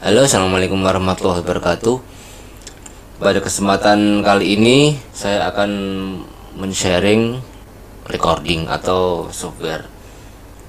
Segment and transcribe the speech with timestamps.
[0.00, 2.00] Halo, assalamualaikum warahmatullahi wabarakatuh.
[3.20, 5.70] Pada kesempatan kali ini saya akan
[6.56, 7.36] men-sharing
[8.08, 9.84] recording atau software.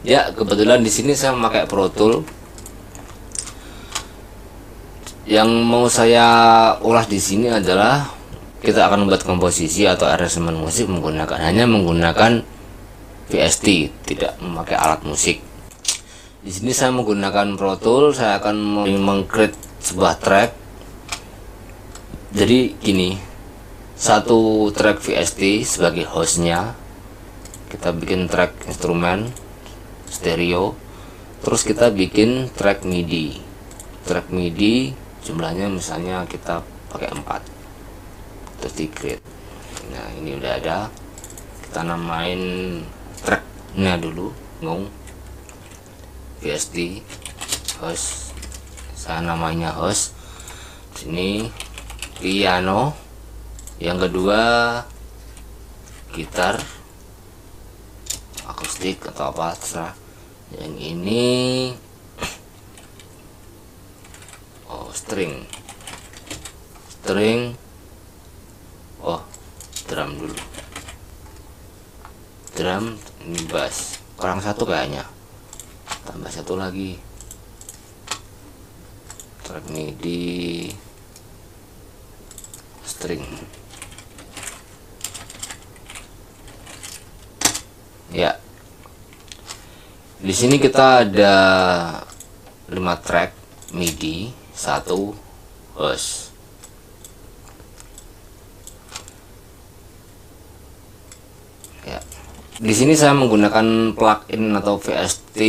[0.03, 2.27] Ya, kebetulan di sini saya memakai Pro Tool.
[5.23, 6.27] Yang mau saya
[6.83, 8.11] ulas di sini adalah
[8.59, 12.43] kita akan membuat komposisi atau aransemen musik menggunakan hanya menggunakan
[13.31, 15.50] VST, tidak memakai alat musik.
[16.41, 20.49] Di sini saya menggunakan Pro Tool, saya akan mengcreate sebuah track.
[22.33, 23.13] Jadi gini,
[23.93, 26.73] satu track VST sebagai hostnya,
[27.69, 29.29] kita bikin track instrumen
[30.09, 30.73] stereo,
[31.45, 33.37] terus kita bikin track MIDI.
[34.09, 39.21] Track MIDI jumlahnya misalnya kita pakai 4 terus di create.
[39.93, 40.89] Nah ini udah ada,
[41.69, 42.81] kita namain
[43.21, 44.33] tracknya dulu,
[44.65, 44.89] ngomong
[46.41, 47.05] VSD
[47.77, 48.33] host.
[48.97, 50.17] Saya namanya host.
[50.97, 51.53] Sini
[52.17, 52.97] piano.
[53.77, 54.41] Yang kedua
[56.17, 56.57] gitar.
[58.49, 59.93] Akustik atau apa terserah.
[60.57, 61.23] Yang ini
[64.73, 65.45] oh string.
[66.89, 67.53] String.
[69.05, 69.21] Oh
[69.85, 70.37] drum dulu.
[72.57, 72.97] Drum
[73.29, 74.01] ini bass.
[74.17, 75.20] Kurang satu kayaknya
[76.11, 76.99] tambah satu lagi.
[79.47, 79.65] Track
[80.03, 80.67] di
[82.83, 83.23] string.
[88.11, 88.35] Ya.
[90.19, 91.35] Di sini kita ada
[92.67, 92.75] 5
[93.07, 93.31] track
[93.71, 95.15] MIDI satu
[95.79, 96.35] host
[101.87, 102.03] ya.
[102.61, 105.39] Di sini saya menggunakan plugin atau VST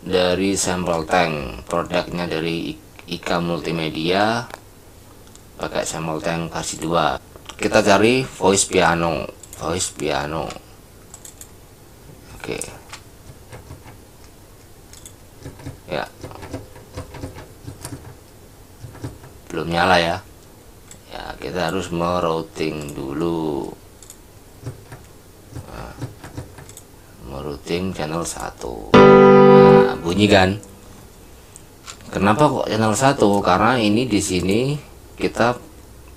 [0.00, 2.72] dari Sample Tank, produknya dari
[3.10, 4.48] IKA Multimedia
[5.60, 7.56] pakai Sample Tank versi 2.
[7.60, 9.28] Kita cari voice piano,
[9.60, 10.48] voice piano.
[12.40, 12.58] Oke.
[15.84, 16.08] Ya.
[19.52, 20.16] Belum nyala ya.
[21.12, 23.68] Ya, kita harus merouting dulu.
[27.50, 30.54] Routing channel 1 nah, bunyi kan?
[32.14, 34.78] Kenapa kok channel 1 karena ini di sini
[35.18, 35.58] kita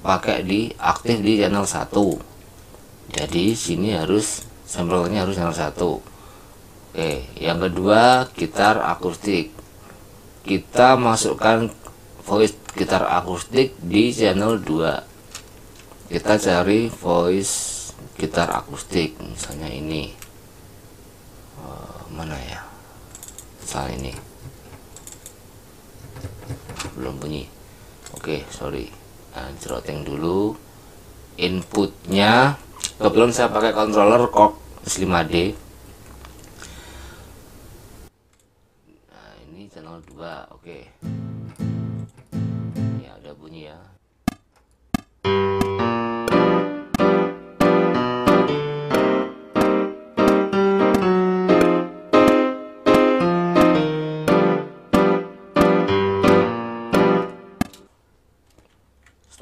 [0.06, 7.12] pakai di aktif di channel 1 jadi sini harus sampelnya harus channel 1 oke
[7.42, 9.50] yang kedua gitar akustik.
[10.44, 11.72] Kita masukkan
[12.28, 17.54] voice gitar akustik di channel 2 kita cari voice
[18.20, 20.23] gitar akustik misalnya ini
[22.14, 22.62] mana ya?
[23.66, 24.14] Soal ini.
[26.98, 27.50] Belum bunyi.
[28.14, 28.90] Oke sorry.
[29.34, 30.54] Nah, ceroteng dulu.
[31.34, 32.62] Inputnya
[33.02, 34.54] kebetulan saya pakai controller kok
[34.86, 35.58] 5D
[39.10, 40.78] nah ini channel 2 oke.
[40.78, 41.03] ya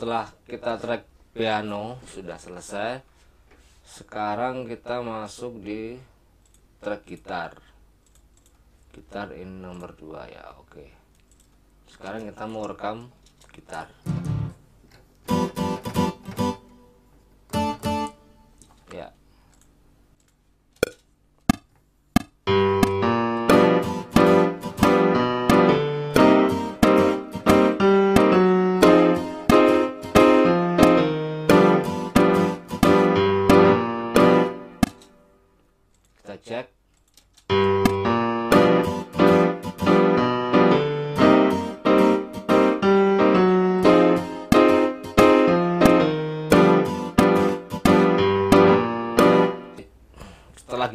[0.01, 3.05] setelah kita track piano sudah selesai.
[3.85, 5.93] Sekarang kita masuk di
[6.81, 7.53] track gitar.
[8.97, 10.89] Gitar in nomor 2 ya oke.
[11.85, 13.13] Sekarang kita mau rekam
[13.53, 13.93] gitar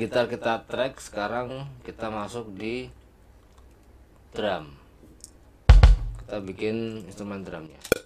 [0.07, 2.87] gitar kita track sekarang kita masuk di
[4.31, 4.71] drum.
[6.23, 8.06] Kita bikin instrumen drumnya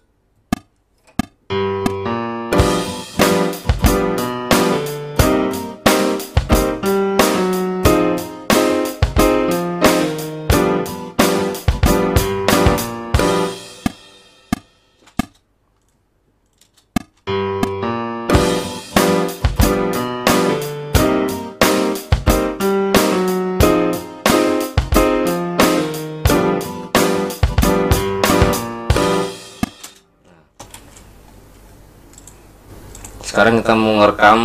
[33.31, 34.43] sekarang kita mau ngerekam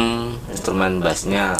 [0.54, 1.58] instrumen bassnya.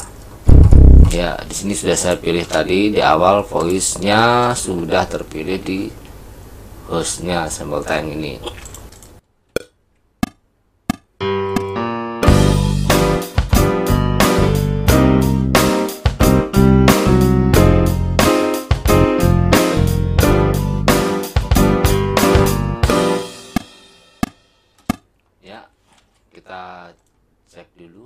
[1.10, 5.90] Ya di sini sudah saya pilih tadi di awal voice nya sudah terpilih di
[6.86, 8.38] hostnya sambal tank ini
[27.56, 28.04] cek dulu.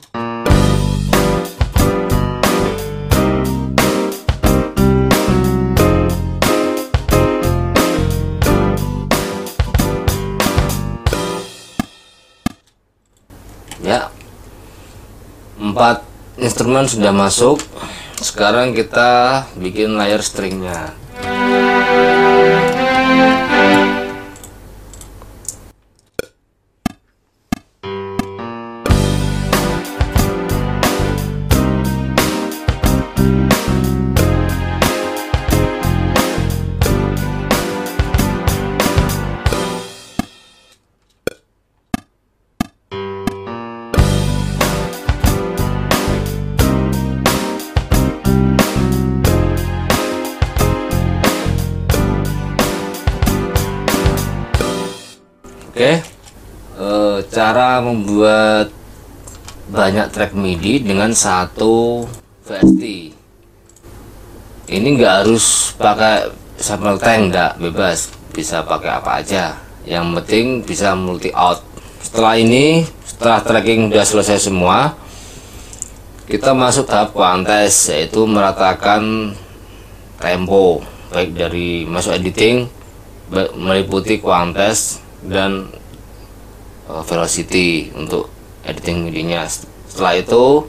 [13.82, 14.14] Ya.
[15.58, 16.06] Empat
[16.38, 17.58] instrumen sudah masuk.
[18.22, 20.94] Sekarang kita bikin layar stringnya
[55.80, 55.96] Oke,
[56.76, 58.68] eh, cara membuat
[59.72, 62.04] banyak track MIDI dengan satu
[62.44, 63.16] VST.
[64.68, 69.56] Ini nggak harus pakai sample tank, nggak bebas, bisa pakai apa aja.
[69.88, 71.64] Yang penting bisa multi out.
[72.04, 75.00] Setelah ini, setelah tracking udah selesai semua,
[76.28, 79.32] kita masuk tahap kuantes yaitu meratakan
[80.20, 80.84] tempo
[81.16, 82.68] baik dari masuk editing
[83.56, 85.72] meliputi kuantes dan
[86.88, 88.32] uh, velocity untuk
[88.64, 89.48] editing MIDI-nya.
[89.90, 90.68] Setelah itu,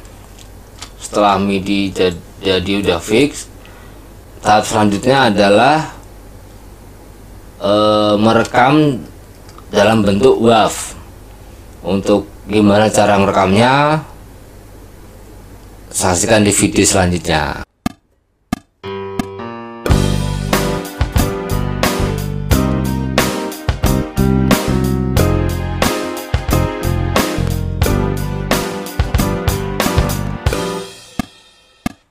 [0.98, 3.46] setelah MIDI jad- jadi udah fix,
[4.40, 5.92] tahap selanjutnya adalah
[7.60, 9.04] uh, merekam
[9.70, 10.74] dalam bentuk WAV.
[11.80, 14.04] Untuk gimana cara merekamnya,
[15.88, 17.69] saksikan di video selanjutnya.